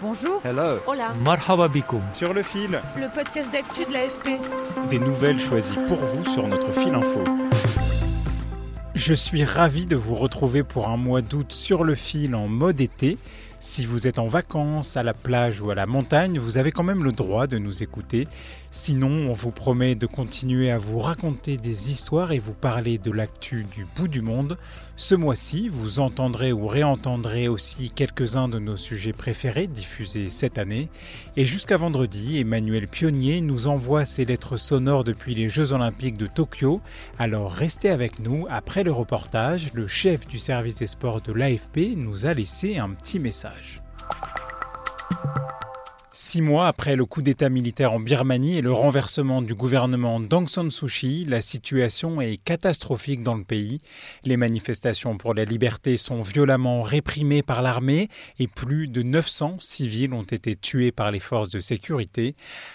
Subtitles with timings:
[0.00, 0.40] Bonjour.
[0.44, 0.78] Hello.
[0.86, 1.12] Hola.
[1.24, 1.68] Marhaba
[2.12, 4.40] Sur le fil, Le podcast d'actu de l'AFP.
[4.90, 7.24] des nouvelles choisies pour vous sur notre fil info.
[8.94, 12.80] Je suis ravi de vous retrouver pour un mois d'août sur le fil en mode
[12.80, 13.18] été.
[13.60, 16.84] Si vous êtes en vacances, à la plage ou à la montagne, vous avez quand
[16.84, 18.28] même le droit de nous écouter.
[18.70, 23.10] Sinon, on vous promet de continuer à vous raconter des histoires et vous parler de
[23.10, 24.58] l'actu du bout du monde.
[24.94, 30.88] Ce mois-ci, vous entendrez ou réentendrez aussi quelques-uns de nos sujets préférés diffusés cette année.
[31.36, 36.26] Et jusqu'à vendredi, Emmanuel Pionnier nous envoie ses lettres sonores depuis les Jeux Olympiques de
[36.28, 36.80] Tokyo.
[37.18, 38.46] Alors restez avec nous.
[38.50, 42.90] Après le reportage, le chef du service des sports de l'AFP nous a laissé un
[42.90, 43.47] petit message.
[46.20, 50.48] Six mois après le coup d'État militaire en Birmanie et le renversement du gouvernement d'Aung
[50.48, 53.78] San Suu Kyi, la situation est catastrophique dans le pays.
[54.24, 58.08] Les manifestations pour la liberté sont violemment réprimées par l'armée
[58.40, 62.34] et plus de 900 civils ont été tués par les forces de sécurité.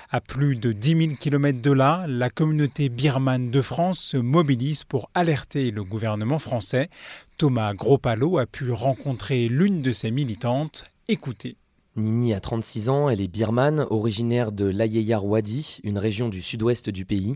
[0.09, 4.85] À plus de 10 000 km de là, la communauté birmane de France se mobilise
[4.85, 6.89] pour alerter le gouvernement français.
[7.37, 10.85] Thomas Gropalo a pu rencontrer l'une de ses militantes.
[11.07, 11.57] Écoutez.
[11.95, 16.89] Nini a 36 ans, elle est birmane, originaire de l'Ayeyar Wadi, une région du sud-ouest
[16.89, 17.35] du pays.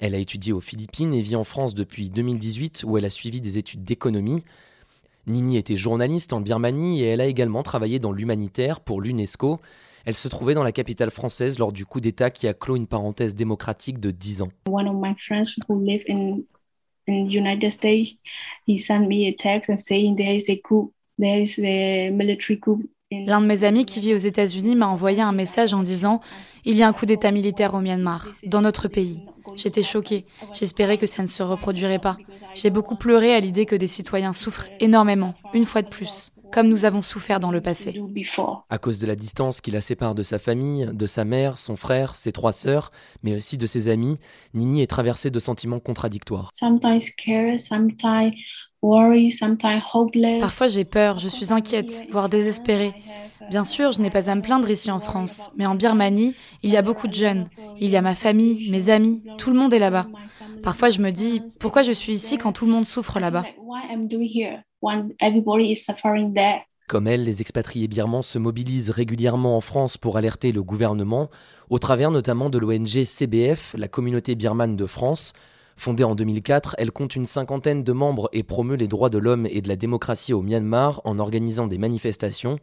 [0.00, 3.40] Elle a étudié aux Philippines et vit en France depuis 2018 où elle a suivi
[3.40, 4.44] des études d'économie.
[5.26, 9.60] Nini était journaliste en Birmanie et elle a également travaillé dans l'humanitaire pour l'UNESCO.
[10.04, 12.86] Elle se trouvait dans la capitale française lors du coup d'État qui a clos une
[12.86, 14.48] parenthèse démocratique de 10 ans.
[14.68, 16.40] one of my friends who live in
[17.06, 18.16] in United States,
[18.66, 22.58] he sent me a text and saying there is a coup, there is a military
[22.58, 22.82] coup.
[23.10, 26.20] L'un de mes amis qui vit aux États-Unis m'a envoyé un message en disant
[26.64, 29.22] Il y a un coup d'État militaire au Myanmar, dans notre pays.
[29.56, 30.24] J'étais choquée.
[30.52, 32.16] J'espérais que ça ne se reproduirait pas.
[32.54, 36.68] J'ai beaucoup pleuré à l'idée que des citoyens souffrent énormément, une fois de plus, comme
[36.68, 38.00] nous avons souffert dans le passé.
[38.70, 41.74] À cause de la distance qui la sépare de sa famille, de sa mère, son
[41.74, 42.92] frère, ses trois sœurs,
[43.24, 44.18] mais aussi de ses amis,
[44.54, 46.50] Nini est traversée de sentiments contradictoires.
[46.52, 48.34] Sometimes scared, sometimes
[48.82, 50.40] worried, sometimes hopeless.
[50.40, 52.94] Parfois j'ai peur, je suis inquiète, voire désespérée.
[53.50, 56.70] Bien sûr, je n'ai pas à me plaindre ici en France, mais en Birmanie, il
[56.70, 57.48] y a beaucoup de jeunes.
[57.80, 60.06] Il y a ma famille, mes amis, tout le monde est là-bas.
[60.62, 63.44] Parfois je me dis, pourquoi je suis ici quand tout le monde souffre là-bas?
[64.84, 66.34] When everybody is suffering?
[66.88, 71.30] Comme elle, les expatriés birmans se mobilisent régulièrement en France pour alerter le gouvernement,
[71.70, 75.32] au travers notamment de l'ONG CBF, la communauté birmane de France.
[75.78, 79.46] Fondée en 2004, elle compte une cinquantaine de membres et promeut les droits de l'homme
[79.46, 82.58] et de la démocratie au Myanmar en organisant des manifestations.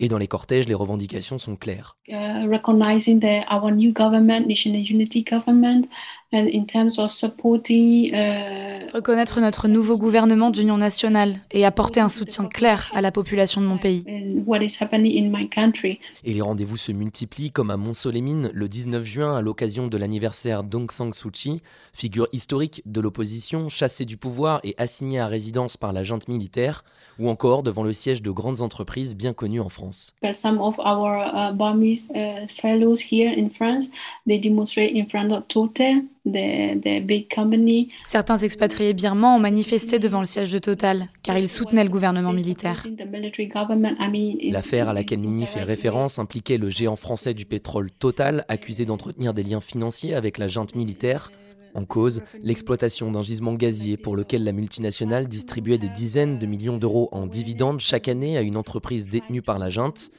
[0.00, 1.96] Et dans les cortèges, les revendications sont claires.
[2.08, 5.86] Uh, recognizing the our new government, National Unity Government,
[6.32, 12.08] and in terms of supporting uh, Reconnaître notre nouveau gouvernement d'union nationale et apporter un
[12.08, 14.04] soutien clair à la population de mon pays.
[14.06, 15.98] and what is happening in my country.
[16.24, 20.62] Et les rendez-vous se multiplient comme à Mont-Solémine le 19 juin à l'occasion de l'anniversaire
[20.64, 21.62] d'Aung San Suu Kyi,
[21.92, 26.84] figure historique de l'opposition, chassée du pouvoir et assignée à résidence par la junte militaire,
[27.18, 29.83] ou encore devant le siège de grandes entreprises bien connues en France.
[30.22, 33.90] But some of our uh, Burmese uh, fellows here in France,
[34.26, 37.88] they demonstrate in front of Total, the the big company.
[38.04, 42.32] Certains expatriés birmans ont manifesté devant le siège de Total, car ils soutenaient le gouvernement
[42.32, 42.84] militaire.
[42.84, 46.96] The military government, I mean, in- L'affaire à laquelle Mini fait référence impliquait le géant
[46.96, 51.30] français du pétrole Total, accusé d'entretenir des liens financiers avec la junte militaire.
[51.74, 56.78] En cause, l'exploitation d'un gisement gazier pour lequel la multinationale distribuait des dizaines de millions
[56.78, 60.10] d'euros en dividendes chaque année à une entreprise détenue par la junte.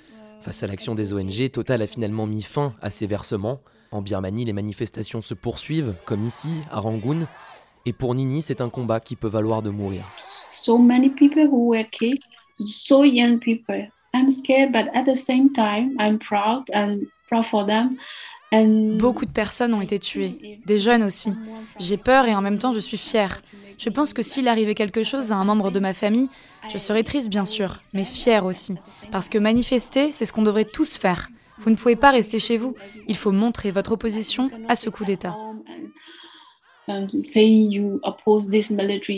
[0.41, 3.59] Face à l'action des ONG, Total a finalement mis fin à ces versements.
[3.91, 7.27] En Birmanie, les manifestations se poursuivent, comme ici, à Rangoon.
[7.85, 10.03] Et pour Nini, c'est un combat qui peut valoir de mourir.
[10.65, 12.23] so many people who were killed,
[12.65, 13.87] so young people.
[14.13, 17.97] I'm scared, but at the same time, I'm proud and proud for them.
[18.97, 21.31] Beaucoup de personnes ont été tuées, des jeunes aussi.
[21.79, 23.41] J'ai peur et en même temps je suis fière.
[23.77, 26.29] Je pense que s'il arrivait quelque chose à un membre de ma famille,
[26.71, 28.75] je serais triste bien sûr, mais fière aussi.
[29.11, 31.29] Parce que manifester, c'est ce qu'on devrait tous faire.
[31.57, 32.75] Vous ne pouvez pas rester chez vous.
[33.07, 35.35] Il faut montrer votre opposition à ce coup d'État.
[37.25, 39.15] say you oppose this military,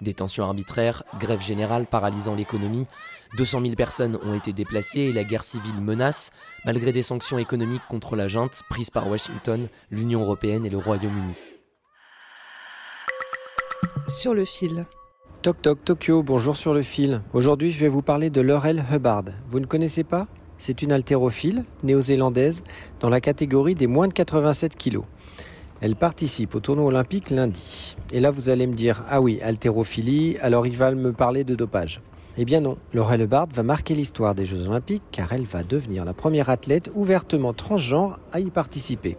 [0.00, 2.86] Détention arbitraire, grève générale paralysant l'économie,
[3.36, 6.30] 200 000 personnes ont été déplacées et la guerre civile menace,
[6.64, 11.34] malgré des sanctions économiques contre la junte prises par Washington, l'Union européenne et le Royaume-Uni.
[14.08, 14.86] Sur le fil.
[15.42, 17.22] Toc Toc Tokyo, bonjour sur le fil.
[17.32, 19.24] Aujourd'hui, je vais vous parler de Laurel Hubbard.
[19.50, 20.26] Vous ne connaissez pas?
[20.58, 22.62] C'est une haltérophile néo-zélandaise
[23.00, 25.00] dans la catégorie des moins de 87 kg.
[25.80, 27.96] Elle participe au tournoi olympique lundi.
[28.12, 31.54] Et là, vous allez me dire Ah oui, haltérophilie, alors il va me parler de
[31.54, 32.02] dopage.
[32.36, 36.04] Eh bien non, Laurel Hubbard va marquer l'histoire des Jeux olympiques car elle va devenir
[36.04, 39.16] la première athlète ouvertement transgenre à y participer.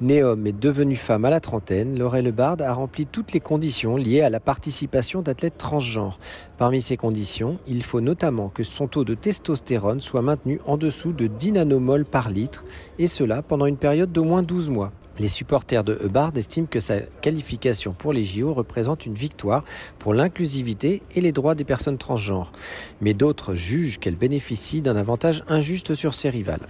[0.00, 3.96] Née homme et devenue femme à la trentaine, Laurel Bard a rempli toutes les conditions
[3.96, 6.18] liées à la participation d'athlètes transgenres.
[6.58, 11.12] Parmi ces conditions, il faut notamment que son taux de testostérone soit maintenu en dessous
[11.12, 12.64] de 10 nanomoles par litre,
[12.98, 14.92] et cela pendant une période d'au moins 12 mois.
[15.18, 19.64] Les supporters de Hubbard estiment que sa qualification pour les JO représente une victoire
[19.98, 22.52] pour l'inclusivité et les droits des personnes transgenres.
[23.00, 26.68] Mais d'autres jugent qu'elle bénéficie d'un avantage injuste sur ses rivales.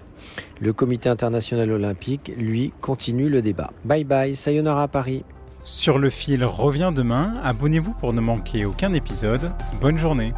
[0.60, 3.72] Le comité international olympique, lui, continue le débat.
[3.84, 5.24] Bye bye, sayonara Paris.
[5.64, 7.40] Sur le fil revient demain.
[7.42, 9.50] Abonnez-vous pour ne manquer aucun épisode.
[9.80, 10.32] Bonne journée.